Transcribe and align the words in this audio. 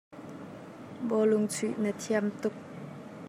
Bawlung 1.09 1.47
chuih 1.53 1.75
na 1.81 1.91
thiam 2.01 2.25
tuk. 2.41 2.55